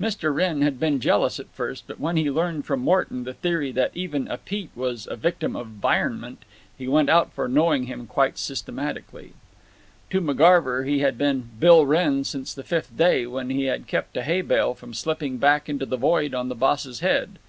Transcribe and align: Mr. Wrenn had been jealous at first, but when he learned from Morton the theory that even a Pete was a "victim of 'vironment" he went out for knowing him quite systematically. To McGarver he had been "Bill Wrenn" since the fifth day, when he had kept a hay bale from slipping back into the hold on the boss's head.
Mr. 0.00 0.32
Wrenn 0.32 0.62
had 0.62 0.78
been 0.78 1.00
jealous 1.00 1.40
at 1.40 1.48
first, 1.50 1.88
but 1.88 1.98
when 1.98 2.16
he 2.16 2.30
learned 2.30 2.64
from 2.64 2.78
Morton 2.78 3.24
the 3.24 3.34
theory 3.34 3.72
that 3.72 3.90
even 3.92 4.28
a 4.28 4.38
Pete 4.38 4.70
was 4.76 5.08
a 5.10 5.16
"victim 5.16 5.56
of 5.56 5.66
'vironment" 5.82 6.44
he 6.78 6.86
went 6.86 7.08
out 7.08 7.32
for 7.32 7.48
knowing 7.48 7.86
him 7.86 8.06
quite 8.06 8.38
systematically. 8.38 9.32
To 10.10 10.20
McGarver 10.20 10.86
he 10.88 11.00
had 11.00 11.18
been 11.18 11.50
"Bill 11.58 11.84
Wrenn" 11.86 12.22
since 12.22 12.54
the 12.54 12.62
fifth 12.62 12.96
day, 12.96 13.26
when 13.26 13.50
he 13.50 13.64
had 13.64 13.88
kept 13.88 14.16
a 14.16 14.22
hay 14.22 14.42
bale 14.42 14.74
from 14.74 14.94
slipping 14.94 15.38
back 15.38 15.68
into 15.68 15.86
the 15.86 15.98
hold 15.98 16.34
on 16.36 16.48
the 16.48 16.54
boss's 16.54 17.00
head. 17.00 17.40